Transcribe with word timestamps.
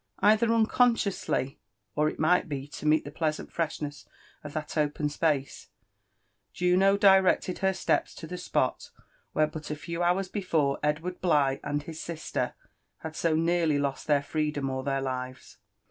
Either 0.17 0.47
nneoihscfonsly, 0.47 1.57
or 1.95 2.09
H 2.09 2.17
nrright 2.17 2.49
be 2.49 2.67
to 2.69 2.87
meet 2.87 3.05
the 3.05 3.11
pleasant 3.11 3.51
fn^shnesrf 3.53 4.07
^ 4.45 4.67
thai 4.67 4.81
open 4.81 5.09
space, 5.09 5.69
Jtino 6.55 6.99
directed 6.99 7.59
her 7.59 7.71
steps 7.71 8.15
to 8.15 8.25
the 8.25 8.39
spot 8.39 8.89
il^here 9.35 9.51
but 9.51 9.69
a 9.69 9.75
tevf 9.75 10.03
hours 10.03 10.27
before 10.27 10.79
Edward 10.81 11.21
Bligh 11.21 11.59
aild 11.63 11.83
his 11.83 12.01
sister 12.01 12.55
had 13.01 13.15
so 13.15 13.35
nearly 13.35 13.77
lost 13.77 14.07
their 14.07 14.23
freedom 14.23 14.71
or 14.71 14.83
their 14.83 15.01
live». 15.03 15.55